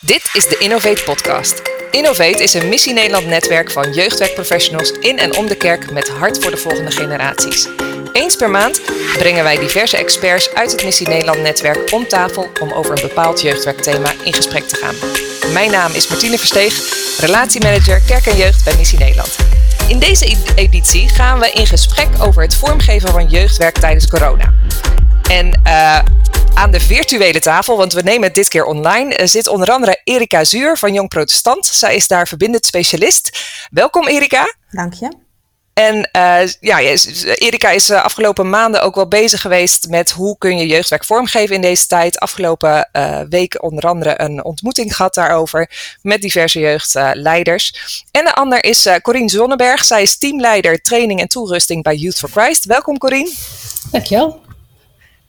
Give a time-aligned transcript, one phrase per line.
[0.00, 1.62] Dit is de Innovate Podcast.
[1.90, 6.38] Innovate is een Missie Nederland netwerk van jeugdwerkprofessionals in en om de kerk met hart
[6.38, 7.68] voor de volgende generaties.
[8.12, 8.80] Eens per maand
[9.12, 13.40] brengen wij diverse experts uit het Missie Nederland netwerk om tafel om over een bepaald
[13.40, 14.94] jeugdwerkthema in gesprek te gaan.
[15.52, 16.74] Mijn naam is Martine Versteeg,
[17.20, 19.36] relatiemanager kerk en jeugd bij Missie Nederland.
[19.88, 24.52] In deze editie gaan we in gesprek over het vormgeven van jeugdwerk tijdens corona.
[25.30, 25.98] En uh,
[26.58, 30.00] aan de virtuele tafel, want we nemen het dit keer online, eh, zit onder andere
[30.04, 31.66] Erika Zuur van Jong Protestant.
[31.66, 33.38] Zij is daar verbindend specialist.
[33.70, 34.54] Welkom Erika.
[34.70, 35.12] Dank je.
[35.72, 36.80] En uh, ja,
[37.34, 41.54] Erika is uh, afgelopen maanden ook wel bezig geweest met hoe kun je jeugdwerk vormgeven
[41.54, 42.18] in deze tijd.
[42.18, 45.70] Afgelopen uh, week onder andere een ontmoeting gehad daarover
[46.02, 47.74] met diverse jeugdleiders.
[48.10, 49.84] en de ander is Corine Zonneberg.
[49.84, 52.64] Zij is teamleider training en toerusting bij Youth for Christ.
[52.64, 53.32] Welkom Corine.
[53.90, 54.47] Dankjewel.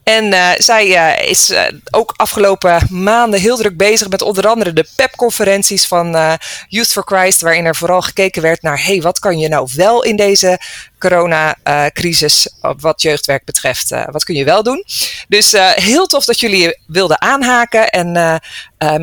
[0.09, 4.73] En uh, zij uh, is uh, ook afgelopen maanden heel druk bezig met onder andere
[4.73, 6.37] de PEP-conferenties van
[6.67, 10.03] Youth for Christ, waarin er vooral gekeken werd naar, hey, wat kan je nou wel
[10.03, 10.59] in deze
[10.99, 14.83] coronacrisis wat jeugdwerk betreft, wat kun je wel doen?
[15.27, 18.41] Dus heel tof dat jullie wilden aanhaken en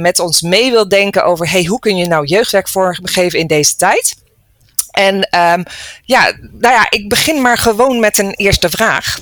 [0.01, 3.77] met ons mee wil denken over, hey, hoe kun je nou jeugdwerk vormgeven in deze
[3.77, 4.17] tijd?
[4.91, 5.65] En um,
[6.03, 9.19] ja, nou ja, ik begin maar gewoon met een eerste vraag.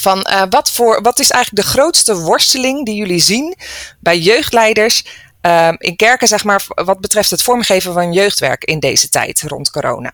[0.00, 3.56] Van uh, wat, voor, wat is eigenlijk de grootste worsteling die jullie zien
[4.00, 5.04] bij jeugdleiders
[5.42, 9.70] uh, in kerken, zeg maar, wat betreft het vormgeven van jeugdwerk in deze tijd rond
[9.70, 10.12] corona?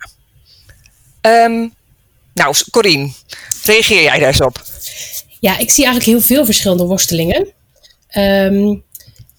[1.20, 1.74] Um,
[2.34, 3.12] nou, Corine,
[3.64, 4.62] reageer jij daar eens op?
[5.40, 7.40] Ja, ik zie eigenlijk heel veel verschillende worstelingen.
[8.16, 8.82] Um,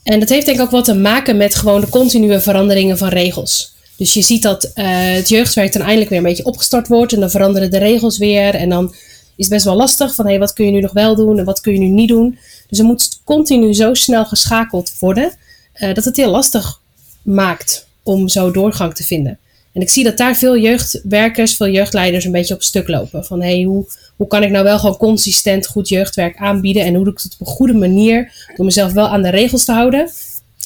[0.04, 3.10] en dat heeft denk ik ook wat te maken met gewoon de continue veranderingen van
[3.10, 3.76] regels.
[3.98, 7.20] Dus je ziet dat uh, het jeugdwerk dan eindelijk weer een beetje opgestart wordt en
[7.20, 8.96] dan veranderen de regels weer en dan
[9.36, 10.16] is best wel lastig.
[10.16, 11.88] Van hé, hey, wat kun je nu nog wel doen en wat kun je nu
[11.88, 12.38] niet doen.
[12.68, 15.34] Dus er moet continu zo snel geschakeld worden
[15.76, 16.80] uh, dat het heel lastig
[17.22, 19.40] maakt om zo doorgang te vinden.
[19.74, 23.26] En ik zie dat daar veel jeugdwerkers, veel jeugdleiders een beetje op stuk lopen.
[23.26, 23.86] Van hé, hey, hoe,
[24.16, 27.34] hoe kan ik nou wel gewoon consistent goed jeugdwerk aanbieden en hoe doe ik het
[27.34, 30.10] op een goede manier door mezelf wel aan de regels te houden,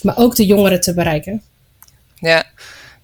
[0.02, 1.42] maar ook de jongeren te bereiken.
[2.16, 2.46] Ja,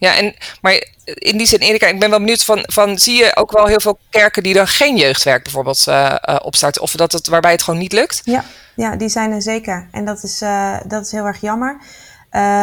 [0.02, 3.36] ja, en, maar in die zin, Erika, ik ben wel benieuwd van, van zie je
[3.36, 6.82] ook wel heel veel kerken die dan geen jeugdwerk bijvoorbeeld uh, opstarten?
[6.82, 8.22] Of dat het, waarbij het gewoon niet lukt?
[8.24, 8.44] Ja,
[8.76, 9.88] ja die zijn er zeker.
[9.92, 11.78] En dat is, uh, dat is heel erg jammer.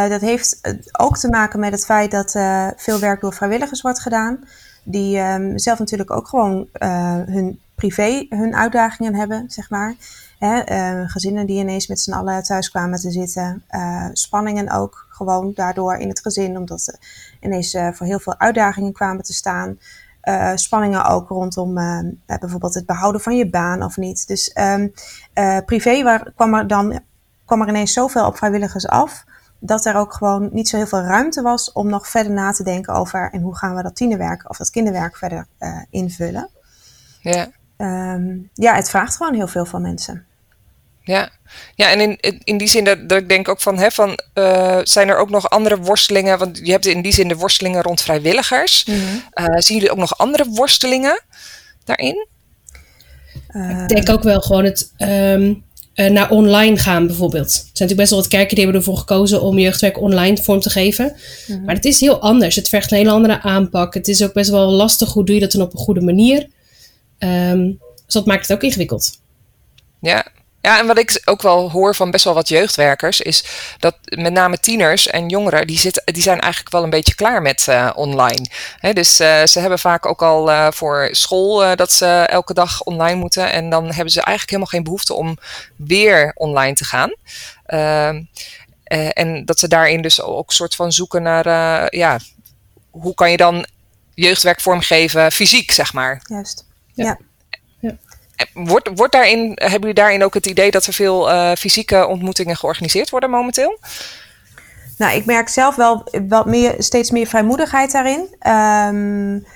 [0.08, 0.60] dat heeft
[0.92, 2.30] ook te maken met het feit dat
[2.76, 4.48] veel werk door vrijwilligers wordt gedaan.
[4.84, 6.68] Die um, zelf natuurlijk ook gewoon
[7.26, 9.94] hun privé hun uitdagingen hebben, zeg maar.
[10.38, 10.62] Hè,
[11.08, 13.64] gezinnen die ineens met z'n allen thuis kwamen te zitten.
[14.12, 16.98] spanningen ook gewoon daardoor in het gezin, omdat ze
[17.40, 19.78] ineens uh, voor heel veel uitdagingen kwamen te staan.
[20.54, 21.74] Spanningen ook rondom
[22.26, 24.26] bijvoorbeeld het behouden van je baan of niet.
[24.26, 24.92] Dus um,
[25.64, 27.00] privé waar, kwam, er dan,
[27.44, 29.24] kwam er ineens zoveel op vrijwilligers af,
[29.58, 32.62] dat er ook gewoon niet zo heel veel ruimte was om nog verder na te
[32.62, 35.46] denken over en hoe gaan we dat tienerwerk of dat kinderwerk verder
[35.90, 36.48] invullen.
[37.20, 37.48] Ja.
[38.14, 40.26] Um, ja, het vraagt gewoon heel veel van mensen.
[41.08, 41.30] Ja,
[41.74, 44.78] ja en in, in die zin dat, dat ik denk ook van, hè, van uh,
[44.82, 46.38] zijn er ook nog andere worstelingen?
[46.38, 48.84] Want je hebt in die zin de worstelingen rond vrijwilligers.
[48.84, 49.46] Mm -hmm.
[49.46, 51.22] uh, zien jullie ook nog andere worstelingen
[51.84, 52.26] daarin?
[53.50, 55.64] Uh, ik denk ook wel gewoon het um,
[55.94, 57.46] naar online gaan bijvoorbeeld.
[57.46, 60.60] Er zijn natuurlijk best wel wat kerken die hebben ervoor gekozen om jeugdwerk online vorm
[60.60, 61.04] te geven.
[61.04, 61.64] Mm -hmm.
[61.64, 62.54] Maar het is heel anders.
[62.54, 63.94] Het vergt een hele andere aanpak.
[63.94, 65.12] Het is ook best wel lastig.
[65.12, 66.48] Hoe doe je dat dan op een goede manier?
[67.18, 69.18] Um, dus dat maakt het ook ingewikkeld.
[70.00, 70.26] Ja,
[70.68, 73.44] ja, en wat ik ook wel hoor van best wel wat jeugdwerkers, is
[73.78, 77.42] dat met name tieners en jongeren, die, zitten, die zijn eigenlijk wel een beetje klaar
[77.42, 78.46] met uh, online.
[78.78, 82.82] He, dus uh, ze hebben vaak ook al uh, voor school dat ze elke dag
[82.82, 83.52] online moeten.
[83.52, 85.38] En dan hebben ze eigenlijk helemaal geen behoefte om
[85.76, 87.14] weer online te gaan.
[87.66, 88.22] Ehm,
[89.12, 91.46] en dat ze daarin dus ook soort van zoeken naar,
[91.96, 92.18] ja,
[92.90, 93.66] hoe kan je dan
[94.14, 96.22] jeugdwerk vormgeven fysiek, zeg maar.
[96.26, 97.04] Juist, ja.
[97.04, 97.18] ja.
[98.54, 102.56] Wordt, wordt daarin, hebben jullie daarin ook het idee dat er veel uh, fysieke ontmoetingen
[102.56, 103.78] georganiseerd worden momenteel?
[104.98, 108.36] Nou, ik merk zelf wel wat meer, steeds meer vrijmoedigheid daarin.
[108.46, 109.46] Um,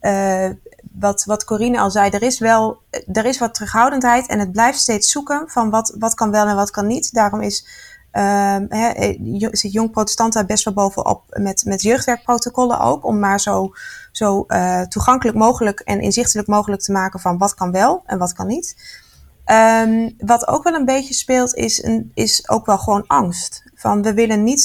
[0.00, 0.50] uh,
[0.92, 4.78] wat, wat Corine al zei, er is wel er is wat terughoudendheid en het blijft
[4.78, 7.14] steeds zoeken van wat, wat kan wel en wat kan niet.
[7.14, 7.66] Daarom is
[8.12, 9.18] um, he,
[9.50, 13.72] zit Jong Protestant daar best wel bovenop met, met jeugdwerkprotocollen ook, om maar zo
[14.12, 18.32] zo uh, toegankelijk mogelijk en inzichtelijk mogelijk te maken van wat kan wel en wat
[18.32, 19.00] kan niet.
[19.46, 23.62] Um, wat ook wel een beetje speelt is, een, is ook wel gewoon angst.
[23.74, 24.62] Van we willen niet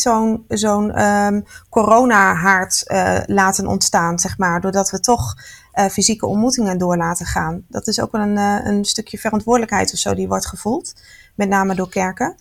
[0.48, 5.36] zo'n um, corona-haard uh, laten ontstaan, zeg maar, doordat we toch
[5.74, 7.66] uh, fysieke ontmoetingen door laten gaan.
[7.68, 10.94] Dat is ook wel een, een stukje verantwoordelijkheid of zo die wordt gevoeld,
[11.36, 12.36] met name door kerken.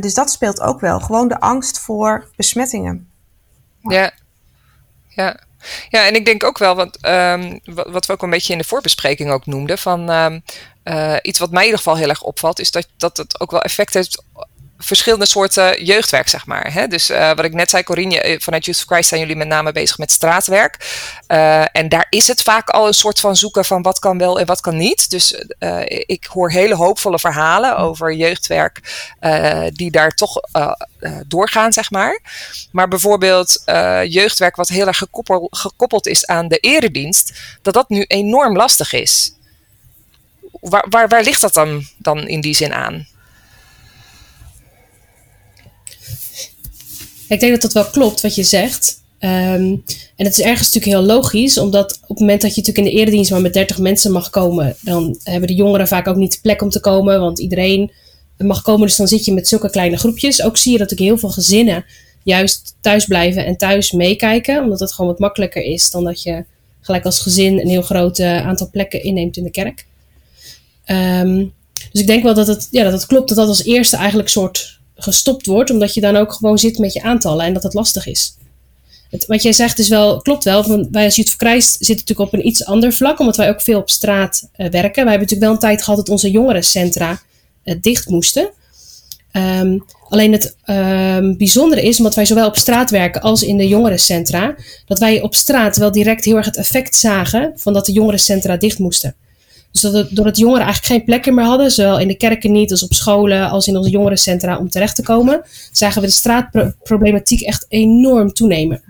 [0.00, 1.00] Dus dat speelt ook wel.
[1.00, 3.08] Gewoon de angst voor besmettingen.
[3.80, 4.12] Ja.
[5.08, 5.40] Ja,
[5.90, 9.30] en ik denk ook wel, want um, wat we ook een beetje in de voorbespreking
[9.30, 10.42] ook noemden, van um,
[10.84, 13.50] uh, iets wat mij in ieder geval heel erg opvalt, is dat, dat het ook
[13.50, 14.22] wel effect heeft
[14.78, 16.72] verschillende soorten jeugdwerk, zeg maar.
[16.72, 16.86] Hè?
[16.86, 19.48] Dus uh, wat ik net zei, Corinne, eh, vanuit Youth of Christ zijn jullie met
[19.48, 20.76] name bezig met straatwerk.
[21.28, 24.40] Uh, en daar is het vaak al een soort van zoeken van wat kan wel
[24.40, 25.10] en wat kan niet.
[25.10, 28.80] Dus uh, ik hoor hele hoopvolle verhalen over jeugdwerk
[29.72, 30.40] die daar toch
[31.26, 32.20] doorgaan, zeg maar.
[32.72, 33.62] Maar bijvoorbeeld
[34.08, 37.32] jeugdwerk wat heel erg gekoppeld, gekoppeld is aan de eredienst,
[37.62, 39.32] dat dat nu enorm lastig is.
[40.60, 43.06] Waar, waar, waar ligt dat dan, dan in die zin aan?
[47.28, 49.02] Ik denk dat dat wel klopt wat je zegt.
[49.20, 49.82] Um,
[50.16, 52.94] en het is ergens natuurlijk heel logisch, omdat op het moment dat je natuurlijk in
[52.94, 56.32] de eredienst maar met 30 mensen mag komen, dan hebben de jongeren vaak ook niet
[56.32, 57.92] de plek om te komen, want iedereen
[58.38, 58.86] mag komen.
[58.86, 60.42] Dus dan zit je met zulke kleine groepjes.
[60.42, 61.84] Ook zie je dat natuurlijk heel veel gezinnen
[62.22, 66.44] juist thuis blijven en thuis meekijken, omdat het gewoon wat makkelijker is dan dat je
[66.80, 69.86] gelijk als gezin een heel groot uh, aantal plekken inneemt in de kerk.
[70.86, 71.52] Um,
[71.92, 74.28] dus ik denk wel dat het, ja, dat het klopt dat dat als eerste eigenlijk
[74.28, 77.74] soort gestopt wordt, omdat je dan ook gewoon zit met je aantallen en dat het
[77.74, 78.34] lastig is.
[79.26, 80.66] Wat jij zegt is wel, klopt wel.
[80.66, 83.48] Want wij als Youth for Christ zitten natuurlijk op een iets ander vlak, omdat wij
[83.48, 85.04] ook veel op straat uh, werken.
[85.04, 87.20] Wij hebben natuurlijk wel een tijd gehad dat onze jongerencentra
[87.64, 88.50] uh, dicht moesten.
[89.32, 93.68] Um, alleen het um, bijzondere is, omdat wij zowel op straat werken als in de
[93.68, 94.54] jongerencentra,
[94.86, 98.56] dat wij op straat wel direct heel erg het effect zagen van dat de jongerencentra
[98.56, 99.14] dicht moesten.
[99.74, 102.70] Dus dat het, doordat jongeren eigenlijk geen plekken meer hadden, zowel in de kerken niet
[102.70, 105.42] als op scholen als in onze jongerencentra om terecht te komen,
[105.72, 108.82] zagen we de straatproblematiek echt enorm toenemen.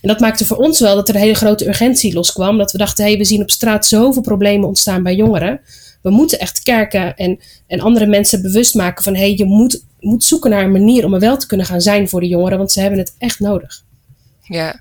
[0.00, 2.58] En dat maakte voor ons wel dat er een hele grote urgentie loskwam.
[2.58, 5.60] Dat we dachten, hé, hey, we zien op straat zoveel problemen ontstaan bij jongeren.
[6.02, 9.84] We moeten echt kerken en, en andere mensen bewust maken van, hé, hey, je moet,
[10.00, 12.58] moet zoeken naar een manier om er wel te kunnen gaan zijn voor de jongeren,
[12.58, 13.82] want ze hebben het echt nodig.
[14.42, 14.80] Ja,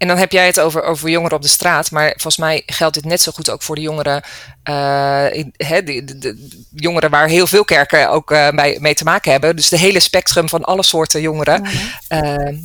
[0.00, 1.90] en dan heb jij het over, over jongeren op de straat.
[1.90, 4.22] Maar volgens mij geldt dit net zo goed ook voor de jongeren.
[4.64, 5.24] Uh,
[5.56, 9.56] de, de, de, jongeren waar heel veel kerken ook uh, bij, mee te maken hebben.
[9.56, 11.66] Dus de hele spectrum van alle soorten jongeren.
[12.08, 12.58] Uh,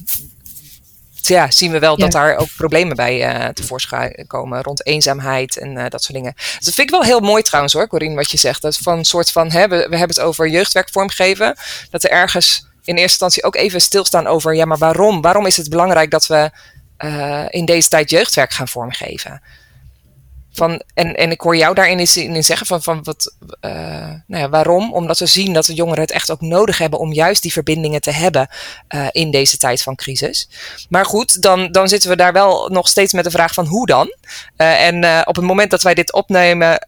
[1.12, 2.04] ja, zien we wel ja.
[2.04, 4.64] dat daar ook problemen bij tevoorschijn komen.
[4.64, 6.34] Rond eenzaamheid en dat soort dingen.
[6.36, 8.62] Dus dat vind ik wel heel mooi trouwens hoor, Corine, wat je zegt.
[8.62, 11.56] Dat van een soort van, hè, we, we hebben het over jeugdwerk vormgeven.
[11.90, 15.22] Dat er ergens in eerste instantie ook even stilstaan over, ja, maar waarom?
[15.22, 16.52] Waarom is het belangrijk dat we
[17.50, 19.42] in deze tijd jeugdwerk gaan vormgeven.
[20.56, 23.72] Van, en, en ik hoor jou daarin in, zeggen van, van wat, uh,
[24.28, 24.94] nou ja, waarom?
[24.94, 28.02] Omdat we zien dat de jongeren het echt ook nodig hebben om juist die verbindingen
[28.02, 28.50] te hebben
[28.96, 30.50] uh, in deze tijd van crisis.
[30.90, 33.86] Maar goed, dan, dan zitten we daar wel nog steeds met de vraag van hoe
[33.86, 34.16] dan?
[34.58, 36.86] Uh, en op het moment dat wij dit opnemen,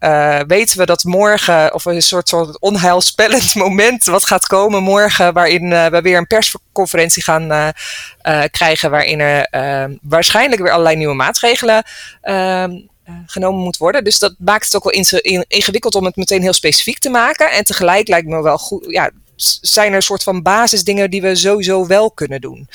[0.48, 5.70] weten we dat morgen, of een soort, soort onheilspellend moment wat gaat komen morgen, waarin
[5.70, 7.74] we weer een persconferentie gaan
[8.52, 11.84] krijgen, waarin er waarschijnlijk weer allerlei nieuwe maatregelen
[12.22, 12.72] ehm,
[13.26, 14.04] genomen moet worden.
[14.04, 17.52] Dus dat maakt het ook wel in, ingewikkeld om het meteen heel specifiek te maken.
[17.52, 19.12] En tegelijk lijkt me wel goed, ja,
[19.62, 22.68] zijn er een soort van basisdingen die we sowieso wel kunnen doen.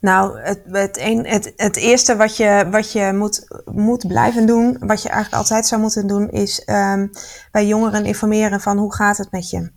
[0.00, 4.76] Nou, het, het, een, het, het eerste wat je, wat je moet, moet blijven doen,
[4.80, 7.10] wat je eigenlijk altijd zou moeten doen, is um,
[7.52, 9.70] bij jongeren informeren van hoe gaat het met je.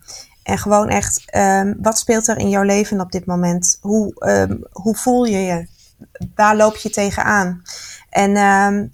[0.43, 3.77] En gewoon echt, um, wat speelt er in jouw leven op dit moment?
[3.81, 5.67] Hoe, um, hoe voel je je?
[6.35, 7.61] Waar loop je tegenaan?
[8.09, 8.31] En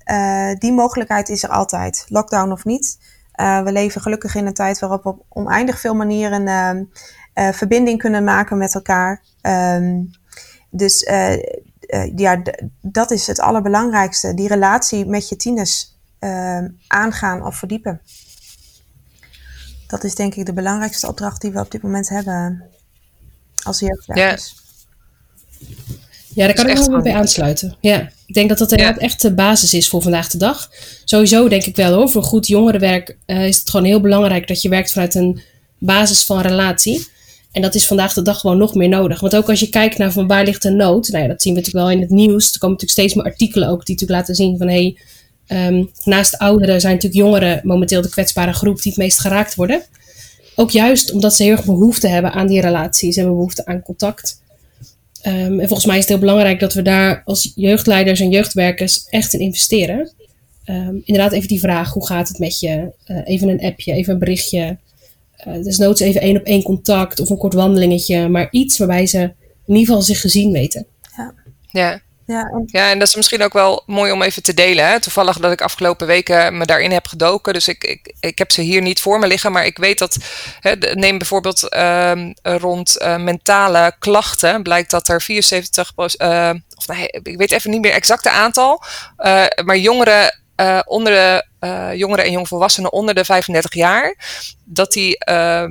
[0.07, 2.99] uh, die mogelijkheid is er altijd, lockdown of niet.
[3.35, 6.47] Uh, we leven gelukkig in een tijd waarop we op oneindig veel manieren
[7.33, 9.21] uh, verbinding kunnen maken met elkaar.
[9.41, 10.11] Um,
[10.69, 11.09] dus
[12.15, 12.41] ja,
[12.81, 14.33] dat is het allerbelangrijkste.
[14.33, 18.01] Die relatie met je tieners ehm, aangaan of verdiepen.
[19.87, 22.63] Dat is denk ik de belangrijkste opdracht die we op dit moment hebben
[23.63, 24.55] als jeugdwerkers.
[25.59, 26.04] Ja.
[26.35, 27.77] Ja, daar kan ik wel bij aansluiten.
[27.81, 30.69] Ja, ik denk dat dat inderdaad echt de basis is voor vandaag de dag.
[31.05, 34.61] Sowieso denk ik wel hoor, voor goed jongerenwerk uh, is het gewoon heel belangrijk dat
[34.61, 35.41] je werkt vanuit een
[35.77, 37.07] basis van relatie.
[37.51, 39.19] En dat is vandaag de dag gewoon nog meer nodig.
[39.19, 41.53] Want ook als je kijkt naar van waar ligt de nood, nou ja, dat zien
[41.53, 42.51] we natuurlijk wel in het nieuws.
[42.51, 44.95] Er komen natuurlijk steeds meer artikelen ook die natuurlijk laten zien van hé,
[45.47, 49.55] hey, um, naast ouderen zijn natuurlijk jongeren momenteel de kwetsbare groep die het meest geraakt
[49.55, 49.83] worden.
[50.55, 53.11] Ook juist omdat ze heel erg behoefte hebben aan die relatie.
[53.11, 54.43] Ze hebben behoefte aan contact.
[55.27, 59.05] Um, en volgens mij is het heel belangrijk dat we daar als jeugdleiders en jeugdwerkers
[59.09, 60.11] echt in investeren.
[60.65, 62.91] Um, inderdaad, even die vraag: hoe gaat het met je?
[63.07, 64.77] Uh, even een appje, even een berichtje.
[65.47, 69.05] Uh, dus noods even één op één contact of een kort wandelingetje, maar iets waarbij
[69.05, 69.19] ze
[69.65, 70.85] in ieder geval zich gezien weten.
[71.17, 71.33] Ja.
[71.71, 72.01] ja.
[72.25, 72.63] Ja, en...
[72.65, 74.87] ja, en dat is misschien ook wel mooi om even te delen.
[74.87, 74.99] Hè?
[74.99, 77.53] Toevallig dat ik afgelopen weken me daarin heb gedoken.
[77.53, 79.51] Dus ik, ik, ik heb ze hier niet voor me liggen.
[79.51, 80.17] Maar ik weet dat,
[80.59, 84.63] hè, neem bijvoorbeeld uh, rond uh, mentale klachten.
[84.63, 88.83] Blijkt dat er 74, uh, of nee, ik weet even niet meer exacte aantal.
[89.17, 90.39] Uh, maar jongeren
[90.85, 94.15] onder de uh, jongeren en jongvolwassenen onder de 35 jaar,
[94.63, 95.65] dat die uh,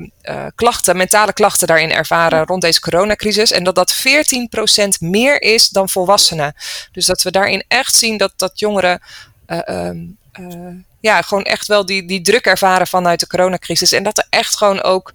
[0.55, 3.51] klachten, mentale klachten daarin ervaren rond deze coronacrisis.
[3.51, 6.55] En dat dat 14% meer is dan volwassenen.
[6.93, 9.01] Dus dat we daarin echt zien dat, dat jongeren
[9.47, 9.99] ehm,
[11.01, 13.93] ja, gewoon echt wel die, die druk ervaren vanuit de coronacrisis.
[13.93, 15.13] En dat er echt gewoon ook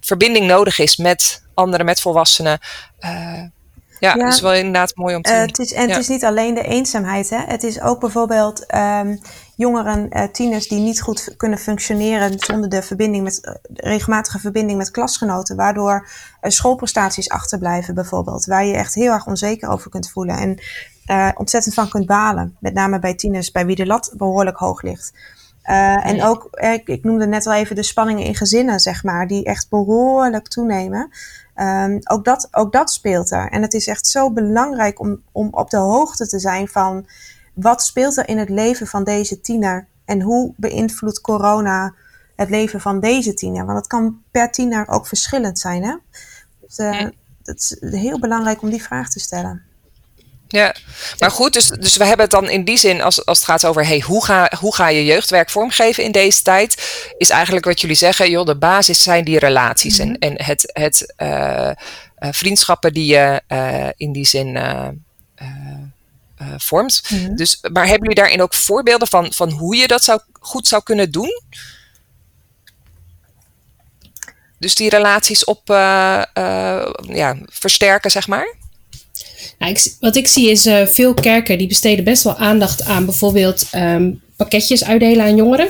[0.00, 2.58] verbinding nodig is met anderen, met volwassenen.
[4.00, 5.40] Ja, dat is wel inderdaad mooi om te zien.
[5.40, 7.30] Uh, het is, en het is niet alleen de eenzaamheid.
[7.30, 7.38] Hè?
[7.46, 9.20] Het is ook bijvoorbeeld um,
[9.56, 14.78] jongeren, uh, tieners die niet goed kunnen functioneren zonder de verbinding met, uh, regelmatige verbinding
[14.78, 15.56] met klasgenoten.
[15.56, 16.08] Waardoor
[16.40, 18.44] schoolprestaties achterblijven bijvoorbeeld.
[18.44, 20.36] Waar je echt heel erg onzeker over kunt voelen.
[20.36, 20.58] En
[21.36, 22.56] ontzettend van kunt balen.
[22.60, 25.12] Met name bij tieners, bij wie de lat behoorlijk hoog ligt.
[26.02, 29.44] En ook, ik, ik, noemde net al even de spanningen in gezinnen, zeg maar, die
[29.44, 31.10] echt behoorlijk toenemen.
[31.60, 33.50] Um, ook, dat, ook dat speelt er.
[33.50, 37.06] En het is echt zo belangrijk om, om op de hoogte te zijn van
[37.54, 41.94] wat speelt er in het leven van deze tiener en hoe beïnvloedt corona
[42.36, 43.64] het leven van deze tiener.
[43.64, 45.84] Want het kan per tiener ook verschillend zijn.
[45.84, 45.96] Hè?
[46.60, 47.06] Dus, uh,
[47.42, 49.62] het is heel belangrijk om die vraag te stellen.
[50.48, 50.74] Ja,
[51.18, 53.64] maar goed, dus, dus we hebben het dan in die zin, als, als het gaat
[53.64, 56.82] over hey, hoe, ga, hoe ga je jeugdwerk vormgeven in deze tijd,
[57.18, 61.14] is eigenlijk wat jullie zeggen, joh, de basis zijn die relaties en, en het, het
[61.16, 61.70] uh,
[62.18, 64.58] uh, vriendschappen die je uh, in die zin
[66.56, 67.02] vormt.
[67.08, 67.36] Mm-hmm.
[67.36, 70.82] Dus, maar hebben jullie daarin ook voorbeelden van, van hoe je dat zou, goed zou
[70.82, 71.42] kunnen doen?
[74.58, 75.68] Dus die relaties op
[77.08, 78.56] ja, versterken, zeg maar?
[80.00, 84.20] Wat ik zie is uh, veel kerken die besteden best wel aandacht aan bijvoorbeeld um,
[84.36, 85.68] pakketjes uitdelen aan jongeren.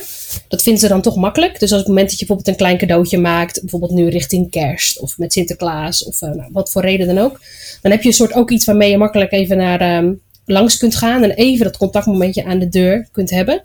[0.48, 1.60] Dat vinden ze dan toch makkelijk.
[1.60, 4.50] Dus als op het moment dat je bijvoorbeeld een klein cadeautje maakt, bijvoorbeeld nu richting
[4.50, 7.40] kerst of met Sinterklaas of uh, nou, wat voor reden dan ook,
[7.82, 10.96] dan heb je een soort ook iets waarmee je makkelijk even naar um, langs kunt
[10.96, 13.62] gaan en even dat contactmomentje aan de deur kunt hebben.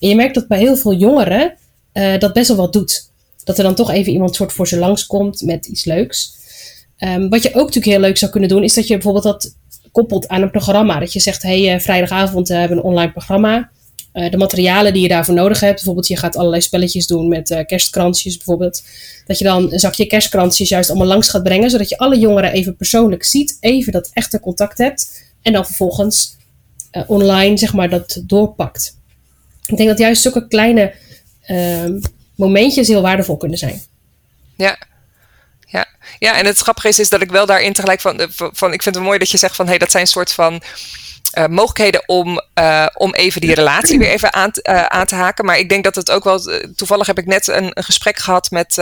[0.00, 1.54] En je merkt dat bij heel veel jongeren
[1.92, 3.10] uh, dat best wel wat doet.
[3.44, 6.32] Dat er dan toch even iemand soort voor ze langskomt met iets leuks.
[6.98, 9.54] Um, wat je ook natuurlijk heel leuk zou kunnen doen, is dat je bijvoorbeeld dat
[9.94, 10.98] koppelt aan een programma.
[10.98, 13.70] Dat je zegt, hey, uh, vrijdagavond uh, hebben we een online programma.
[14.14, 15.74] Uh, de materialen die je daarvoor nodig hebt.
[15.74, 18.82] Bijvoorbeeld, je gaat allerlei spelletjes doen met kerstkransjes bijvoorbeeld.
[19.26, 21.70] Dat je dan een zakje kerstkransjes juist allemaal langs gaat brengen.
[21.70, 23.56] Zodat je alle jongeren even persoonlijk ziet.
[23.60, 25.24] Even dat echte contact hebt.
[25.42, 26.36] En dan vervolgens
[27.06, 28.96] online, zeg maar, dat doorpakt.
[29.66, 30.94] Ik denk dat juist zulke kleine
[31.42, 32.00] ehm,
[32.34, 33.80] momentjes heel waardevol kunnen zijn.
[34.56, 34.78] Ja,
[35.74, 35.86] ja.
[36.18, 38.82] ja, en het grappige is, is dat ik wel daarin tegelijk van, eh, van ik
[38.82, 40.62] vind het mooi dat je zegt van hé, hey, dat zijn een soort van
[41.34, 45.44] uh, mogelijkheden om, uh, om even die relatie weer even aan, uh, aan te haken.
[45.44, 46.40] Maar ik denk dat het ook wel.
[46.76, 48.76] Toevallig heb ik net een, een gesprek gehad met,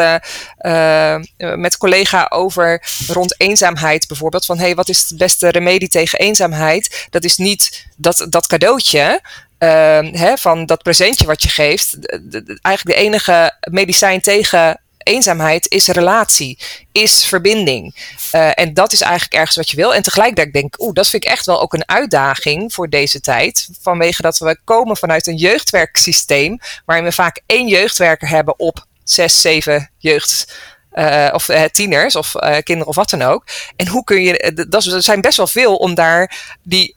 [1.37, 4.45] met een collega over rond eenzaamheid bijvoorbeeld.
[4.45, 7.07] Van hé, hey, wat is het beste remedie tegen eenzaamheid?
[7.11, 9.21] Dat is niet dat, dat cadeautje.
[9.59, 12.03] Hè, van dat presentje wat je geeft.
[12.03, 16.59] De, de, eigenlijk de enige medicijn tegen eenzaamheid is relatie,
[16.93, 17.95] is verbinding.
[18.35, 19.95] Uh, en dat is eigenlijk ergens wat je wil.
[19.95, 23.21] En tegelijkertijd denk ik, oeh, dat vind ik echt wel ook een uitdaging voor deze
[23.21, 23.69] tijd.
[23.81, 29.41] Vanwege dat we komen vanuit een jeugdwerksysteem, waarin we vaak één jeugdwerker hebben op zes,
[29.41, 30.61] zeven jeugd.
[30.95, 33.45] Uh, of uh, tieners of uh, kinderen of wat dan ook.
[33.77, 36.97] En hoe kun je, dat er zijn best wel veel om daar die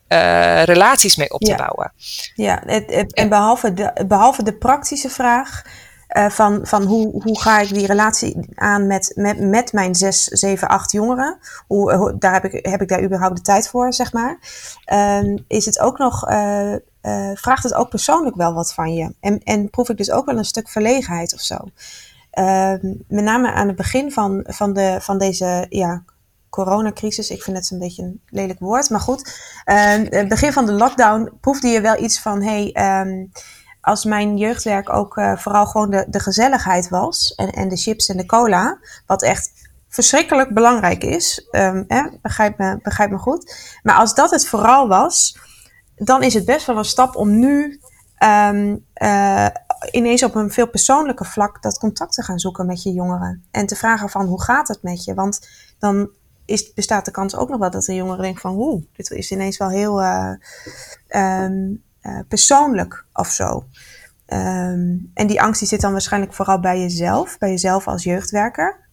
[0.64, 1.56] relaties mee op te ja.
[1.56, 1.92] bouwen.
[2.34, 5.62] Ja, het, het, en behalve de, behalve de praktische vraag,
[6.16, 10.24] uh, van, van hoe, hoe ga ik die relatie aan met, met, met mijn zes,
[10.24, 11.38] zeven, acht jongeren?
[11.66, 14.38] Hoe, hoe, daar heb, ik, heb ik daar überhaupt de tijd voor, zeg maar?
[14.92, 16.74] Uh, is het ook nog, uh,
[17.34, 19.14] vraagt het ook persoonlijk wel wat van je?
[19.20, 21.56] En, en proef ik dus ook wel een stuk verlegenheid of zo?
[22.30, 26.02] Ehm, met name aan het begin van, van, de, van deze ja,
[26.50, 27.30] coronacrisis.
[27.30, 29.40] Ik vind het een beetje een lelijk woord, maar goed.
[29.64, 32.70] Uh, het begin van de lockdown proefde je wel iets van: hey,
[33.86, 37.34] als mijn jeugdwerk ook uh, vooral gewoon de, de gezelligheid was.
[37.34, 38.78] En, en de chips en de cola.
[39.06, 39.50] Wat echt
[39.88, 41.48] verschrikkelijk belangrijk is.
[41.50, 41.86] Um,
[42.22, 43.56] begrijp, me, begrijp me goed.
[43.82, 45.38] Maar als dat het vooral was.
[45.96, 47.80] Dan is het best wel een stap om nu
[48.24, 49.46] um, uh,
[49.90, 53.44] ineens op een veel persoonlijker vlak dat contact te gaan zoeken met je jongeren.
[53.50, 55.14] En te vragen van hoe gaat het met je?
[55.14, 56.10] Want dan
[56.44, 59.30] is, bestaat de kans ook nog wel dat de jongeren denken van hoe, dit is
[59.30, 60.32] ineens wel heel uh,
[61.42, 63.66] um, uh, persoonlijk of zo.
[64.26, 68.88] Um, en die angst die zit dan waarschijnlijk vooral bij jezelf, bij jezelf als jeugdwerker,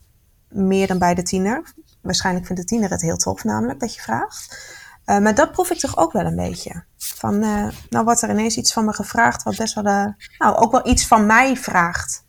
[0.49, 1.73] meer dan bij de tiener.
[2.01, 4.57] Waarschijnlijk vindt de tiener het heel tof namelijk dat je vraagt.
[5.05, 6.83] Uh, maar dat proef ik toch ook wel een beetje.
[6.97, 10.05] Van, uh, nou wordt er ineens iets van me gevraagd, wat best wel, uh,
[10.37, 12.25] nou ook wel iets van mij vraagt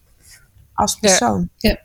[0.74, 1.48] als persoon.
[1.56, 1.70] Ja.
[1.70, 1.78] ja.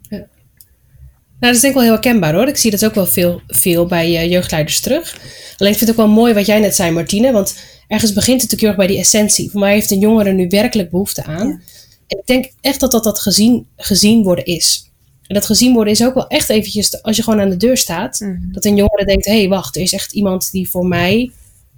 [0.00, 0.16] ja.
[0.18, 2.48] Nou, dat is denk ik wel heel herkenbaar hoor.
[2.48, 5.14] Ik zie dat ook wel veel, veel bij jeugdleiders terug.
[5.56, 7.32] Alleen ik vind het ook wel mooi wat jij net zei, Martine.
[7.32, 7.56] Want
[7.90, 9.50] ergens begint het natuurlijk heel erg bij die essentie.
[9.50, 11.48] Voor mij heeft een jongere nu werkelijk behoefte aan.
[11.48, 11.60] Ja.
[12.06, 14.90] En ik denk echt dat dat, dat gezien, gezien worden is.
[15.26, 17.76] En dat gezien worden is ook wel echt eventjes, als je gewoon aan de deur
[17.76, 18.52] staat, Mhm.
[18.52, 21.30] dat een jongere denkt, hé hey, wacht, er is echt iemand die voor mij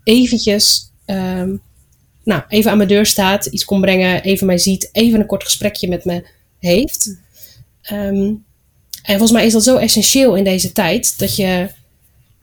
[0.04, 1.56] eventjes, ehm,
[2.24, 5.44] nou, even aan mijn deur staat, iets kon brengen, even mij ziet, even een kort
[5.44, 6.26] gesprekje met me
[6.58, 7.16] heeft.
[7.82, 8.32] Ehm,
[9.02, 11.68] en volgens mij is dat zo essentieel in deze tijd, dat je,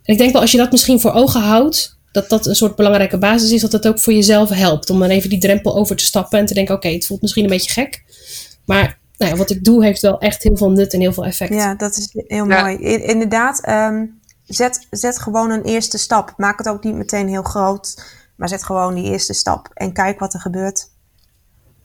[0.03, 3.17] ik denk wel als je dat misschien voor ogen houdt, dat dat een soort belangrijke
[3.17, 6.03] basis is, dat het ook voor jezelf helpt om dan even die drempel over te
[6.05, 8.03] stappen en te denken, oké, het voelt misschien een beetje gek,
[8.65, 11.25] maar nou ja, wat ik doe heeft wel echt heel veel nut en heel veel
[11.25, 11.53] effect.
[11.53, 12.61] Ja, dat is heel Ja.
[12.61, 12.77] mooi.
[12.97, 14.05] Inderdaad, ehm,
[14.45, 16.33] zet, zet gewoon een eerste stap.
[16.37, 18.03] Maak het ook niet meteen heel groot,
[18.35, 20.87] maar zet gewoon die eerste stap en kijk wat er gebeurt.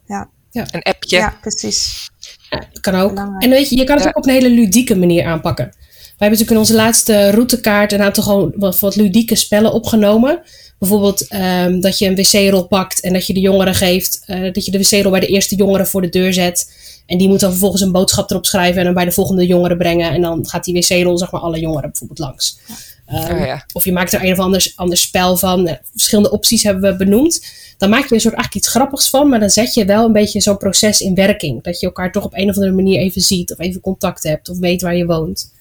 [0.07, 1.17] Ja, Een appje.
[1.17, 2.09] ja precies.
[2.49, 3.09] Ja, dat kan ook.
[3.09, 3.43] Belangrijk.
[3.43, 4.09] En weet je, je kan het Ja.
[4.09, 5.73] ook op een hele ludieke manier aanpakken.
[6.17, 10.41] Wij hebben natuurlijk in onze laatste routekaart een aantal gewoon wat, wat ludieke spellen opgenomen.
[10.79, 14.65] Bijvoorbeeld ehm, dat je een wc-rol pakt en dat je de jongeren geeft, eh, dat
[14.65, 16.71] je de wc-rol bij de eerste jongere voor de deur zet.
[17.05, 19.77] En die moet dan vervolgens een boodschap erop schrijven en dan bij de volgende jongeren
[19.77, 20.11] brengen.
[20.11, 22.59] En dan gaat die wc-rol, zeg maar, alle jongeren bijvoorbeeld langs.
[23.05, 23.65] Ehm, Oh ja.
[23.73, 25.67] Of je maakt er een of ander, ander spel van.
[25.67, 27.45] Eh, Verschillende opties hebben we benoemd.
[27.77, 30.05] Dan maak je er een soort eigenlijk iets grappigs van, maar dan zet je wel
[30.05, 31.63] een beetje zo'n proces in werking.
[31.63, 34.49] Dat je elkaar toch op een of andere manier even ziet, of even contact hebt,
[34.49, 35.53] of weet waar je woont.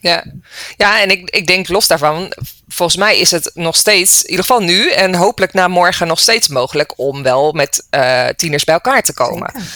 [0.00, 0.24] Ja,
[0.76, 2.32] ja en ik, ik denk los daarvan,
[2.68, 6.20] volgens mij is het nog steeds, in ieder geval nu en hopelijk na morgen nog
[6.20, 9.50] steeds mogelijk om wel met eh, tieners bij elkaar te komen.
[9.54, 9.70] Zeker.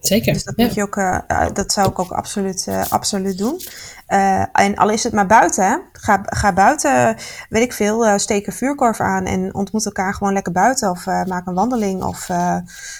[0.00, 0.32] Zeker.
[0.32, 0.64] Dus dat, ja.
[0.64, 3.60] moet je ook, eh, eh, dat zou ik ook absoluut, eh, absoluut doen.
[4.06, 5.76] Eh, en al is het maar buiten, hè.
[5.92, 7.16] Ga, ga buiten,
[7.48, 10.90] weet ik veel, eh, steek een vuurkorf aan en ontmoet elkaar gewoon lekker buiten.
[10.90, 12.56] Of eh, maak een wandeling of eh,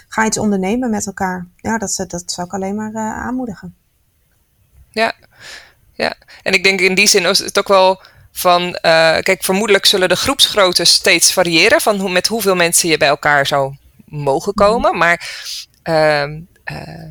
[0.08, 1.46] ga iets ondernemen met elkaar.
[1.56, 3.75] Ja, dat, dat zou ik alleen maar eh, aanmoedigen.
[4.90, 5.12] Ja,
[5.97, 6.15] ja.
[6.43, 10.09] En ik denk in die zin is het ook wel van, eh, kijk, vermoedelijk zullen
[10.09, 14.99] de groepsgrootte steeds variëren van hoe, met hoeveel mensen je bij elkaar zou mogen komen.
[14.99, 15.47] Maar
[15.82, 17.04] ehm, eh,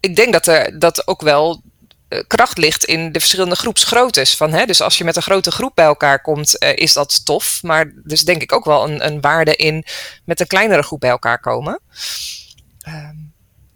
[0.00, 1.62] ik denk dat er dat ook wel
[2.08, 4.36] eh, kracht ligt in de verschillende groepsgroottes.
[4.36, 7.62] Van, hè, dus als je met een grote groep bij elkaar komt, is dat tof.
[7.62, 9.84] Maar dus denk ik ook wel een, een waarde in
[10.24, 11.80] met een kleinere groep bij elkaar komen.
[12.80, 13.16] Ehm,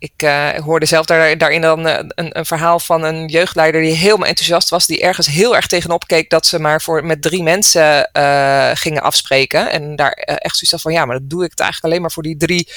[0.00, 3.92] ik eh, hoorde zelf daar, daarin dan eh, een, een verhaal van een jeugdleider die
[3.92, 4.86] helemaal enthousiast was.
[4.86, 9.02] Die ergens heel erg tegenop keek dat ze maar voor, met drie mensen eh, gingen
[9.02, 9.70] afspreken.
[9.70, 12.22] En daar echt zoiets van ja, maar dat doe ik het eigenlijk alleen maar voor
[12.22, 12.68] die drie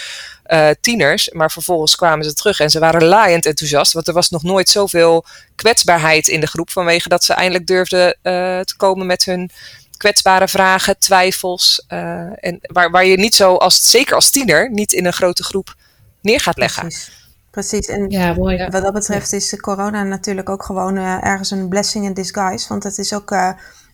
[0.81, 1.29] tieners.
[1.29, 3.93] Maar vervolgens kwamen ze terug en ze waren laaiend enthousiast.
[3.93, 6.69] Want er was nog nooit zoveel kwetsbaarheid in de groep.
[6.69, 8.17] Vanwege dat ze eindelijk durfden
[8.65, 9.49] te komen met hun
[9.97, 11.85] kwetsbare vragen, twijfels.
[11.87, 15.75] en waar, waar je niet zo, als, zeker als tiener, niet in een grote groep
[16.23, 16.81] neer gaat leggen.
[16.81, 17.21] Precies.
[17.51, 17.87] Precies.
[17.87, 18.67] En Ja, mooi.
[18.69, 22.67] Wat dat betreft is corona natuurlijk ook gewoon eh, ergens een blessing in disguise.
[22.67, 23.31] Want het is ook.
[23.31, 23.49] eh,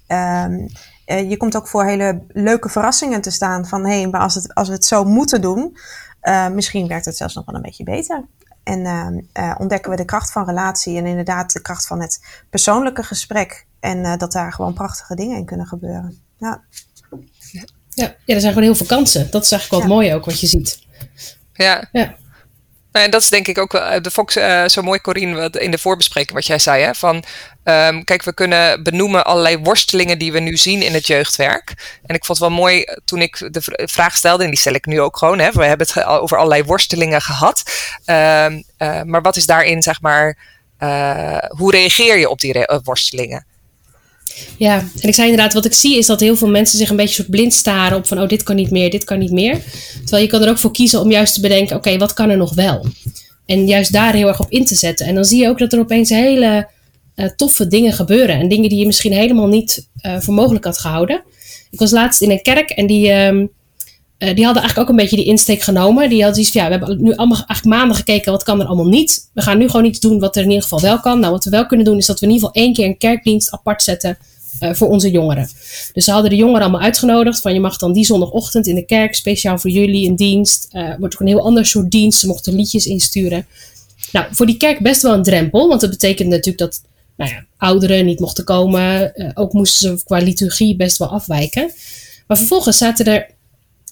[0.07, 0.67] ehm,
[1.05, 3.67] eh, je komt ook voor hele leuke verrassingen te staan.
[3.67, 5.77] Van hé, hey, maar als, het, als we het zo moeten doen,
[6.21, 8.25] eh, misschien werkt het zelfs nog wel een beetje beter.
[8.63, 12.23] En ehm, eh, ontdekken we de kracht van relatie en inderdaad de kracht van het
[12.49, 13.65] persoonlijke gesprek.
[13.79, 16.17] En eh, dat daar gewoon prachtige dingen in kunnen gebeuren.
[16.37, 16.61] Ja,
[17.51, 19.31] Ja, ja, er zijn gewoon heel veel kansen.
[19.31, 20.87] Dat is eigenlijk wel het mooie ook wat je ziet.
[21.63, 21.87] Ja.
[21.91, 22.15] Ja.
[22.91, 25.35] Nou, en dat is denk ik ook wel, eh, de Fox eh, zo mooi, Corine,
[25.35, 26.83] wat in de voorbespreking wat jij zei.
[26.83, 27.23] Hè, van,
[27.63, 31.99] ehm, kijk, we kunnen benoemen allerlei worstelingen die we nu zien in het jeugdwerk.
[32.05, 34.73] En ik vond het wel mooi eh, toen ik de vraag stelde, en die stel
[34.73, 35.39] ik nu ook gewoon.
[35.39, 37.63] Hè, we hebben het over allerlei worstelingen gehad.
[38.05, 40.37] Ehm, eh, maar wat is daarin, zeg maar,
[41.47, 43.45] hoe reageer je op die worstelingen?
[44.58, 46.95] Ja, en ik zei inderdaad, wat ik zie is dat heel veel mensen zich een
[46.95, 49.62] beetje soort blind staren op van, oh, dit kan niet meer, dit kan niet meer.
[49.99, 52.38] Terwijl je kan er ook voor kiezen om juist te bedenken, oké, wat kan er
[52.38, 52.86] nog wel?
[53.45, 55.06] En juist daar heel erg op in te zetten.
[55.06, 56.67] En dan zie je ook dat er opeens hele
[57.15, 58.39] eh, toffe dingen gebeuren.
[58.39, 61.23] En dingen die je misschien helemaal niet eh, voor mogelijk had gehouden.
[61.71, 63.45] Ik was laatst in een kerk en die, ehm,
[64.17, 66.10] eh, die hadden eigenlijk ook een beetje die insteek genomen.
[66.10, 68.65] Die hadden iets van, ja, we hebben nu allemaal eigenlijk maanden gekeken, wat kan er
[68.65, 69.30] allemaal niet?
[69.34, 71.19] We gaan nu gewoon iets doen wat er in ieder geval wel kan.
[71.19, 72.97] Nou, wat we wel kunnen doen is dat we in ieder geval één keer een
[72.97, 74.17] kerkdienst apart zetten
[74.59, 75.49] eh, voor onze jongeren.
[75.93, 78.85] Dus ze hadden de jongeren allemaal uitgenodigd van je mag dan die zondagochtend in de
[78.85, 80.67] kerk speciaal voor jullie een dienst.
[80.71, 82.19] Eh wordt ook een heel ander soort dienst.
[82.19, 83.47] Ze mochten liedjes insturen.
[84.12, 86.81] Nou, voor die kerk best wel een drempel, want dat betekent natuurlijk dat
[87.15, 89.15] nou ja, ouderen niet mochten komen.
[89.15, 91.71] Eh, ook moesten ze qua liturgie best wel afwijken.
[92.27, 93.29] Maar vervolgens zaten er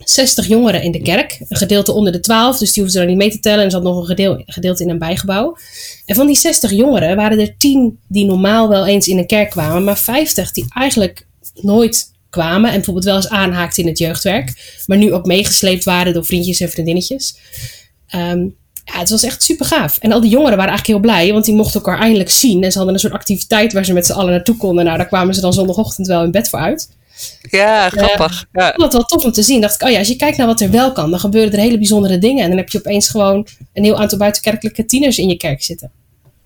[0.04, 1.40] 60 jongeren in de kerk.
[1.48, 3.60] Een gedeelte onder de 12, dus die hoefden ze niet mee te tellen.
[3.60, 5.58] En er zat nog een gedeel, gedeelte in een bijgebouw.
[6.06, 9.50] En van die 60 jongeren waren er 10 die normaal wel eens in een kerk
[9.50, 14.82] kwamen, maar 50 die eigenlijk nooit kwamen en bijvoorbeeld wel eens aanhaakten in het jeugdwerk,
[14.86, 17.38] maar nu ook meegesleept waren door vriendjes en vriendinnetjes.
[18.08, 18.48] Ehm,
[18.84, 19.98] ja, het was echt super gaaf.
[19.98, 22.64] En al die jongeren waren eigenlijk heel blij, want die mochten elkaar eindelijk zien.
[22.64, 24.86] En ze hadden een soort activiteit waar ze met z'n allen naartoe konden.
[24.86, 26.90] Nou, daar kwamen ze dan zondagochtend wel in bed voor uit.
[27.41, 28.32] Ja, grappig.
[28.32, 28.71] Uh, ja.
[28.71, 29.62] Dat was wel tof om te zien.
[29.62, 31.60] Dacht ik, oh ja, als je kijkt naar wat er wel kan, dan gebeuren er
[31.60, 32.43] hele bijzondere dingen.
[32.43, 35.91] En dan heb je opeens gewoon een heel aantal buitenkerkelijke tieners in je kerk zitten.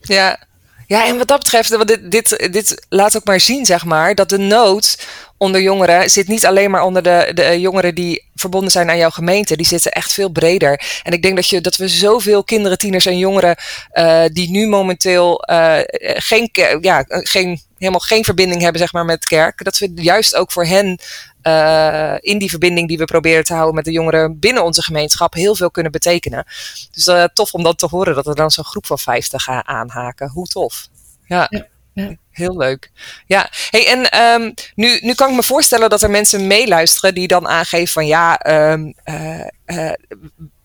[0.01, 0.39] Ja,
[0.87, 4.15] ja, en wat dat betreft, want dit, dit, dit laat ook maar zien, zeg maar,
[4.15, 4.97] dat de nood
[5.37, 9.09] onder jongeren zit niet alleen maar onder de, de jongeren die verbonden zijn aan jouw
[9.09, 9.57] gemeente.
[9.57, 10.81] Die zitten echt veel breder.
[11.03, 13.55] En ik denk dat, je, dat we zoveel kinderen, tieners en jongeren
[13.93, 16.49] uh, die nu momenteel uh, geen,
[16.81, 20.65] ja, geen, helemaal geen verbinding hebben zeg maar, met kerk, dat we juist ook voor
[20.65, 20.99] hen
[21.43, 25.33] uh, in die verbinding die we proberen te houden met de jongeren binnen onze gemeenschap
[25.33, 26.45] heel veel kunnen betekenen.
[26.91, 29.65] Dus uh, tof om dat te horen, dat er dan zo'n groep van 50 gaat
[29.65, 30.29] aanhaken.
[30.29, 30.87] Hoe tof.
[31.25, 31.47] Ja.
[31.49, 31.69] ja.
[31.93, 32.15] Ja.
[32.31, 32.91] Heel leuk.
[33.25, 37.27] Ja, hey, en um, nu, nu kan ik me voorstellen dat er mensen meeluisteren die
[37.27, 39.91] dan aangeven van ja, um, uh, uh,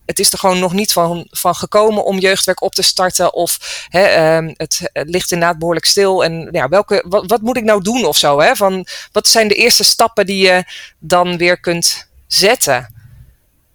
[0.07, 3.35] het is er gewoon nog niet van, van gekomen om jeugdwerk op te starten.
[3.35, 6.25] Of hè, um, het, ligt inderdaad behoorlijk stil.
[6.25, 8.41] En ja, welke, wat, moet ik nou doen of zo?
[8.41, 8.57] Hè?
[8.57, 10.65] Van, wat zijn de eerste stappen die je
[10.99, 12.95] dan weer kunt zetten?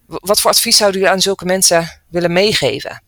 [0.05, 3.01] Wat voor advies zouden jullie aan zulke mensen willen meegeven?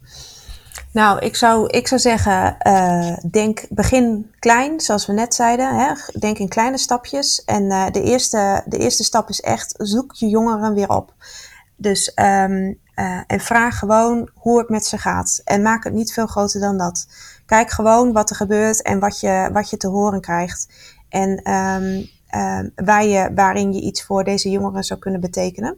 [0.91, 5.75] Nou, ik zou, ik zou zeggen, uh, denk, begin klein, zoals we net zeiden.
[5.75, 5.93] Hè?
[6.19, 7.43] Denk in kleine stapjes.
[7.45, 11.13] En uh, de, eerste, de eerste stap is echt, zoek je jongeren weer op.
[11.83, 15.41] Dus, um, uh, en vraag gewoon hoe het met ze gaat.
[15.43, 17.07] En maak het niet veel groter dan dat.
[17.45, 20.67] Kijk gewoon wat er gebeurt en wat je, wat je te horen krijgt.
[21.09, 22.09] En um,
[22.75, 25.77] waar je, waarin je iets voor deze jongeren zou kunnen betekenen.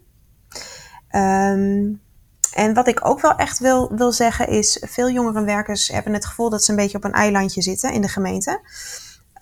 [2.53, 6.49] En wat ik ook wel echt wil, wil zeggen is, veel jongerenwerkers hebben het gevoel
[6.49, 8.61] dat ze een beetje op een eilandje zitten in de gemeente.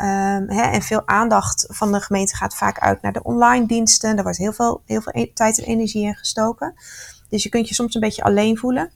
[0.03, 4.15] Um, hè, en veel aandacht van de gemeente gaat vaak uit naar de online diensten.
[4.15, 6.73] Daar wordt heel veel, heel veel e-, tijd en energie in gestoken.
[7.29, 8.91] Dus je kunt je soms een beetje alleen voelen.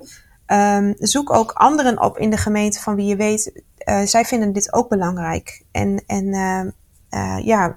[0.48, 4.54] Um, zoek ook anderen op in de gemeente van wie je weet, uh, zij vinden
[4.54, 5.64] dit ook belangrijk.
[5.72, 6.64] En, en uh,
[7.10, 7.76] uh, ja,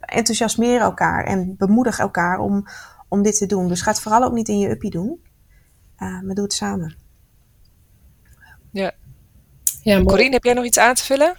[0.00, 2.66] enthousiasmeer elkaar en bemoedig elkaar om,
[3.08, 3.68] om dit te doen.
[3.68, 5.22] Dus ga het vooral ook niet in je uppie doen.
[5.98, 6.96] Uh, maar doe het samen.
[8.70, 8.92] Ja.
[9.82, 11.36] ja Corine, heb jij nog iets aan te vullen?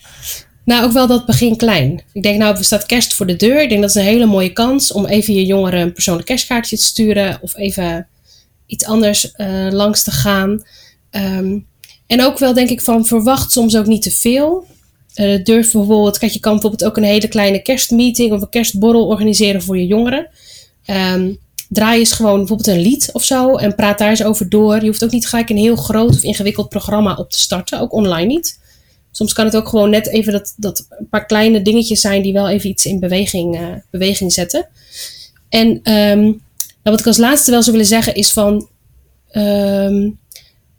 [0.69, 2.01] Nou, ook wel dat begin klein.
[2.13, 3.61] Ik denk, nou, er staat kerst voor de deur.
[3.61, 6.77] Ik denk dat is een hele mooie kans om even je jongeren een persoonlijk kerstkaartje
[6.77, 7.39] te sturen.
[7.41, 8.07] Of even
[8.65, 10.63] iets anders uh, langs te gaan.
[11.11, 11.65] Um,
[12.07, 14.65] en ook wel, denk ik, van verwacht soms ook niet te veel.
[15.15, 19.07] Uh, durf bijvoorbeeld, kijk, je kan bijvoorbeeld ook een hele kleine kerstmeeting of een kerstborrel
[19.07, 20.29] organiseren voor je jongeren.
[20.85, 21.37] Um,
[21.69, 24.79] draai eens gewoon bijvoorbeeld een lied of zo en praat daar eens over door.
[24.79, 27.93] Je hoeft ook niet gelijk een heel groot of ingewikkeld programma op te starten, ook
[27.93, 28.59] online niet.
[29.19, 32.33] Soms kan het ook gewoon net even dat, dat een paar kleine dingetjes zijn die
[32.33, 34.67] wel even iets in beweging, uh, beweging zetten.
[35.49, 36.41] En um, nou
[36.83, 38.67] wat ik als laatste wel zou willen zeggen is van.
[39.31, 40.19] Um,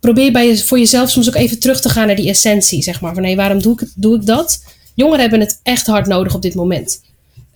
[0.00, 3.14] probeer bij voor jezelf soms ook even terug te gaan naar die essentie, zeg maar.
[3.14, 4.64] Van hé, waarom doe ik, doe ik dat?
[4.94, 7.02] Jongeren hebben het echt hard nodig op dit moment.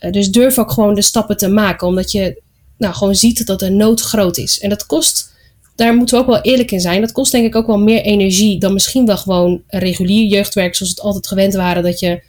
[0.00, 2.42] Uh, dus durf ook gewoon de stappen te maken, omdat je
[2.78, 4.60] nou, gewoon ziet dat de nood groot is.
[4.60, 5.32] En dat kost,
[5.74, 8.02] daar moeten we ook wel eerlijk in zijn, dat kost denk ik ook wel meer
[8.02, 12.22] energie dan misschien wel gewoon regulier jeugdwerk zoals het altijd gewend waren dat je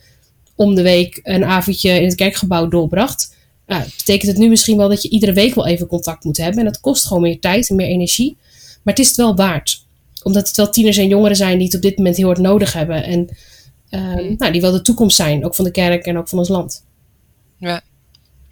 [0.56, 3.36] om de week een avondje in het kerkgebouw doorbracht.
[3.68, 6.60] Nou, betekent het nu misschien wel dat je iedere week wel even contact moet hebben.
[6.60, 8.38] En dat kost gewoon meer tijd en meer energie.
[8.84, 9.86] Maar het is het wel waard.
[10.24, 12.74] Omdat het wel tieners en jongeren zijn die het op dit moment heel hard nodig
[12.74, 13.04] hebben.
[13.04, 13.30] En
[13.90, 16.50] uh, nou, die wel de toekomst zijn, ook van de kerk en ook van ons
[16.50, 16.84] land.
[17.58, 17.82] Ja,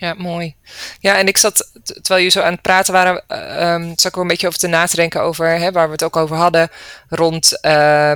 [0.04, 0.56] ja, mooi.
[1.00, 3.24] Ja, en ik zat, terwijl je zo aan het praten waren,
[3.68, 5.92] um, zat ik er een beetje over te na te denken over, hè, waar we
[5.92, 6.70] het ook over hadden,
[7.10, 8.12] rond, uh,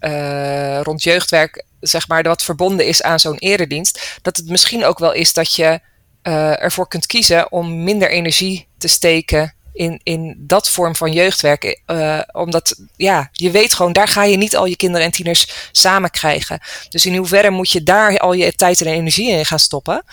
[0.00, 4.18] uh, rond jeugdwerk, zeg maar, wat verbonden is aan zo'n eredienst.
[4.22, 5.80] Dat het misschien ook wel is dat je
[6.22, 11.80] uh, ervoor kunt kiezen om minder energie te steken in, in dat vorm van jeugdwerk.
[12.32, 16.10] Omdat, ja, je weet gewoon, daar ga je niet al je kinderen en tieners samen
[16.10, 16.60] krijgen.
[16.88, 20.04] Dus in hoeverre moet je daar al je tijd en energie in gaan stoppen?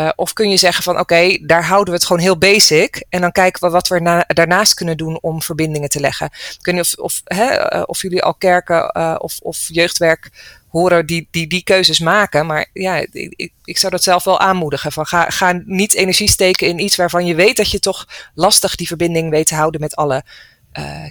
[0.00, 3.04] Uh, of kun je zeggen van oké, okay, daar houden we het gewoon heel basic.
[3.08, 6.30] En dan kijken we wat we na, daarnaast kunnen doen om verbindingen te leggen.
[6.60, 10.30] Je of, of, hè, uh, of jullie al kerken uh, of, of jeugdwerk
[10.68, 12.46] horen die, die die keuzes maken.
[12.46, 14.92] Maar ja, ik, ik zou dat zelf wel aanmoedigen.
[14.92, 18.74] Van ga, ga niet energie steken in iets waarvan je weet dat je toch lastig
[18.74, 20.24] die verbinding weet te houden met alle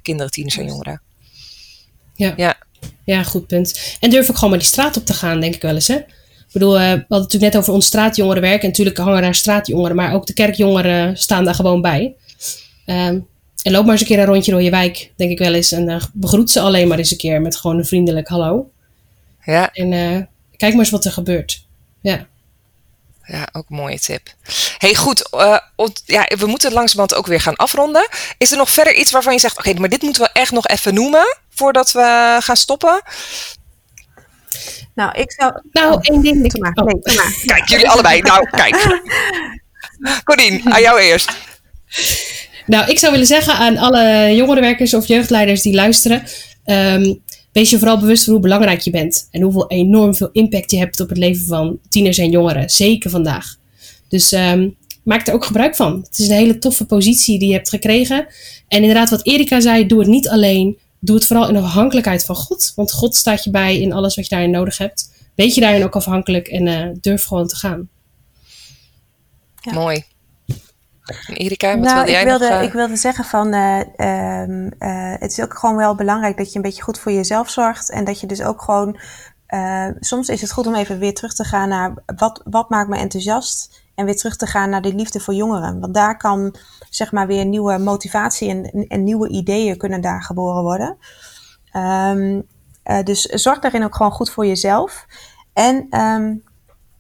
[0.02, 1.02] kinderen, tieners en jongeren.
[2.14, 2.34] Ja.
[2.36, 2.58] ja.
[3.04, 3.98] Ja, goed punt.
[4.00, 5.88] En durf ook gewoon maar die straat op te gaan, denk ik wel eens.
[5.88, 6.00] Hè?
[6.56, 8.62] Ik bedoel, uh, we hadden het natuurlijk net over ons straatjongerenwerk.
[8.62, 12.16] En natuurlijk hangen daar straatjongeren, maar ook de kerkjongeren staan daar gewoon bij.
[12.86, 13.28] Um,
[13.64, 15.72] en loop maar eens een keer een rondje door je wijk, denk ik wel eens.
[15.72, 18.70] En uh, begroet ze alleen maar eens een keer met gewoon een vriendelijk hallo.
[19.44, 19.74] Ja.
[19.74, 20.22] En uh,
[20.58, 21.66] kijk maar eens wat er gebeurt.
[22.02, 22.28] Ja.
[23.26, 24.34] Ja, ook een mooie tip.
[24.78, 25.30] Hey, goed.
[25.34, 25.58] Uh,
[26.06, 28.08] ja, we moeten langzamerhand ook weer gaan afronden.
[28.38, 30.68] Is er nog verder iets waarvan je zegt: oké, maar dit moeten we echt nog
[30.68, 33.02] even noemen voordat we gaan stoppen?
[34.96, 35.62] Nou, ik zou.
[35.72, 36.42] Nou, oh, één ding.
[36.42, 36.52] Nee.
[37.46, 38.22] Kijk, jullie allebei.
[38.22, 39.02] Nou, kijk.
[40.24, 41.32] Corine, aan jou eerst.
[42.66, 46.24] Nou, ik zou willen zeggen aan alle jongerenwerkers of jeugdleiders die luisteren.
[46.64, 47.14] Ehm,
[47.52, 49.28] wees je vooral bewust van hoe belangrijk je bent.
[49.32, 52.70] En hoeveel enorm veel impact je hebt op het leven van tieners en jongeren.
[52.70, 53.56] Zeker vandaag.
[54.08, 54.70] Dus ehm,
[55.04, 56.02] maak er ook gebruik van.
[56.04, 58.28] Het is een hele toffe positie die je hebt gekregen.
[58.68, 60.78] En inderdaad, wat Erika zei, doe het niet alleen.
[61.00, 62.72] Doe het vooral in afhankelijkheid van God.
[62.76, 65.14] Want God staat je bij in alles wat je daarin nodig hebt.
[65.36, 67.90] Weet je daarin ook afhankelijk en uh, durf gewoon te gaan.
[69.56, 69.74] Ja.
[69.74, 70.04] Mooi.
[71.34, 72.60] Erika, wat nou, wilde jij ik wilde, nog?
[72.60, 72.64] Uh...
[72.64, 73.80] Ik wilde zeggen van, uh,
[74.42, 74.72] um,
[75.20, 77.90] het is ook gewoon wel belangrijk dat je een beetje goed voor jezelf zorgt.
[77.90, 79.00] En dat je dus ook gewoon,
[80.00, 82.98] soms is het goed om even weer terug te gaan naar wat, wat maakt me
[82.98, 83.84] enthousiast.
[83.96, 85.80] En weer terug te gaan naar de liefde voor jongeren.
[85.80, 86.56] Want daar kan
[86.90, 90.98] zeg maar weer nieuwe motivatie en, en nieuwe ideeën kunnen daar geboren worden.
[91.74, 92.48] Um,
[93.04, 95.06] dus zorg daarin ook gewoon goed voor jezelf.
[95.54, 96.44] En um,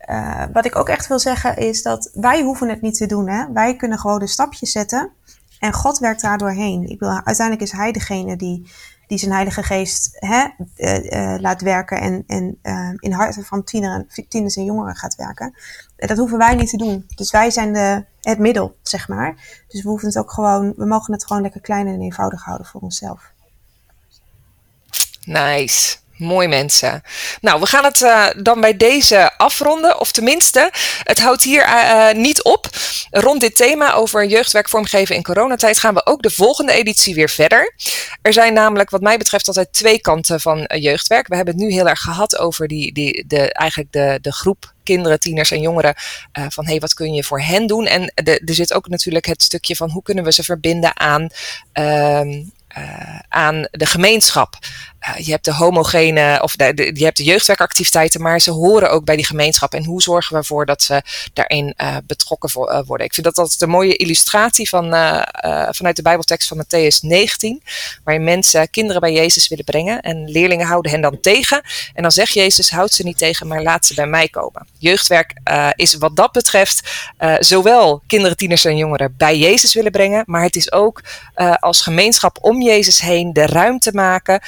[0.10, 3.30] uh, wat ik ook echt wil zeggen is dat wij hoeven het niet te doen.
[3.30, 3.52] Hè?
[3.54, 5.12] Wij kunnen gewoon de stapjes zetten
[5.60, 6.90] en God werkt daar doorheen.
[6.90, 8.72] Ik wil, uiteindelijk is Hij degene die,
[9.08, 12.58] die zijn Heilige Geest hè, uh, laat werken en, en
[13.00, 15.54] in harten van tieners en jongeren gaat werken.
[15.96, 17.06] Dat hoeven wij niet te doen.
[17.16, 19.64] Dus wij zijn de, het middel, zeg maar.
[19.68, 22.68] Dus we hoeven het ook gewoon, we mogen het gewoon lekker klein en eenvoudig houden
[22.68, 23.32] voor onszelf.
[25.26, 25.98] Nice.
[26.18, 27.02] Mooi mensen.
[27.42, 30.00] Nou, we gaan het uh, dan bij deze afronden.
[30.00, 30.72] Of tenminste,
[31.04, 32.68] het houdt hier uh, niet op.
[33.12, 37.30] Rond dit thema over jeugdwerk vormgeven in coronatijd gaan we ook de volgende editie weer
[37.30, 37.74] verder.
[38.22, 41.28] Er zijn namelijk wat mij betreft altijd twee kanten van jeugdwerk.
[41.28, 44.74] We hebben het nu heel erg gehad over die, die, de, eigenlijk de, de groep
[44.84, 45.94] kinderen, tieners en jongeren.
[46.50, 47.86] Van hey, wat kun je voor hen doen?
[47.86, 51.28] En er zit ook natuurlijk het stukje van hoe kunnen we ze verbinden aan.
[51.74, 54.58] Uh, aan de gemeenschap.
[55.08, 59.06] Uh, je hebt de homogene, of de, je hebt de jeugdwerkactiviteiten, maar ze horen ook
[59.06, 59.74] bij die gemeenschap.
[59.74, 61.02] En hoe zorgen we ervoor dat ze
[61.34, 63.08] daarin uh, betrokken voor, worden?
[63.08, 64.84] Ik vind dat altijd een mooie illustratie van,
[65.70, 67.64] vanuit de Bijbeltekst van Matthäus 19,
[68.04, 71.62] waarin mensen kinderen bij Jezus willen brengen en leerlingen houden hen dan tegen.
[71.94, 74.68] En dan zegt Jezus, houd ze niet tegen, maar laat ze bij mij komen.
[74.78, 75.34] Jeugdwerk
[75.76, 76.90] is wat dat betreft
[77.40, 81.02] zowel kinderen, tieners en jongeren bij Jezus willen brengen, maar het is ook
[81.60, 84.42] als gemeenschap om Jezus heen de ruimte maken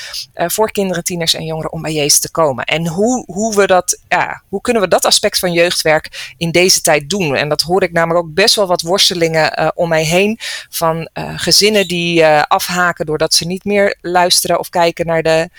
[0.51, 2.65] voor kinderen, tieners en jongeren om bij Jezus te komen.
[2.65, 6.81] En hoe, hoe, we dat, ja, hoe kunnen we dat aspect van jeugdwerk in deze
[6.81, 7.35] tijd doen?
[7.35, 11.09] En dat hoor ik namelijk ook best wel wat worstelingen uh, om mij heen van
[11.13, 15.49] uh, gezinnen die afhaken doordat ze niet meer luisteren of kijken naar de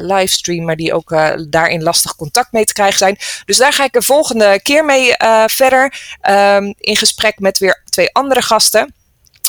[0.00, 1.16] livestream, maar die ook
[1.48, 3.18] daarin lastig contact mee te krijgen zijn.
[3.44, 5.14] Dus daar ga ik de volgende keer mee
[5.46, 8.94] verder um, in gesprek met weer twee andere gasten.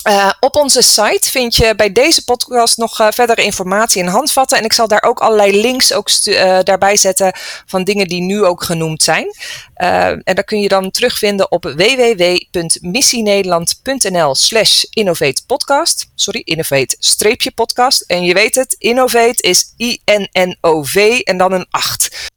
[0.08, 4.58] Uh, op onze site vind je bij deze podcast nog uh, verdere informatie en handvatten.
[4.58, 7.32] En ik zal daar ook allerlei links ook uh, daarbij zetten
[7.66, 9.36] van dingen die nu ook genoemd zijn.
[9.74, 16.10] en dat kun je dan terugvinden op www.missienederland.nl slash innovatepodcast.
[16.16, 18.02] Sorry, innovate-podcast.
[18.02, 22.32] En je weet het, innovate is I-N-N-O-V en dan een 8.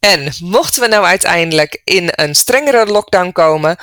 [0.00, 3.76] En mochten we nou uiteindelijk in een strengere lockdown komen,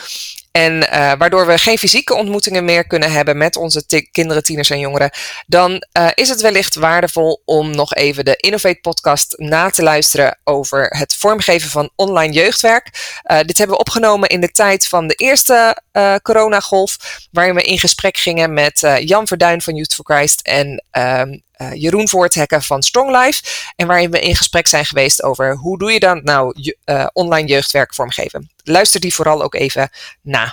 [0.58, 4.80] en uh, waardoor we geen fysieke ontmoetingen meer kunnen hebben met onze kinderen, tieners en
[4.80, 5.10] jongeren.
[5.48, 10.40] Dan uh, is het wellicht waardevol om nog even de Innovate podcast na te luisteren
[10.44, 12.90] over het vormgeven van online jeugdwerk.
[13.26, 15.82] Uh, dit hebben we opgenomen in de tijd van de eerste
[16.22, 16.98] coronagolf.
[17.32, 21.74] Waarin we in gesprek gingen met Jan Verduin van Youth for Christ en ehm, uh,
[21.74, 23.72] Jeroen Voorthekken van Strong Life.
[23.76, 27.08] En waarin we in gesprek zijn geweest over hoe doe je dan nou je, uh,
[27.14, 28.52] online jeugdwerk vormgeven.
[28.64, 29.90] Luister die vooral ook even
[30.22, 30.50] na.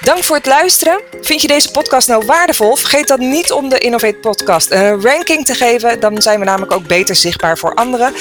[0.00, 1.00] Dank voor het luisteren.
[1.20, 2.76] Vind je deze podcast nou waardevol?
[2.76, 6.00] Vergeet dan niet om de Innovate Podcast een ranking te geven.
[6.00, 8.14] Dan zijn we namelijk ook beter zichtbaar voor anderen.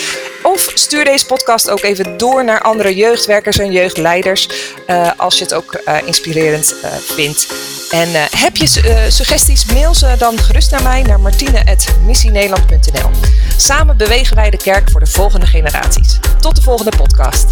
[0.44, 4.50] Of stuur deze podcast ook even door naar andere jeugdwerkers en jeugdleiders.
[4.88, 7.48] Uh, als je het ook uh, inspirerend uh, vindt.
[7.92, 8.68] En heb je
[9.10, 13.10] suggesties, mail ze dan gerust naar mij, naar martine.missienederland.nl.
[13.58, 16.20] Samen bewegen wij de kerk voor de volgende generaties.
[16.40, 17.46] Tot de volgende podcast.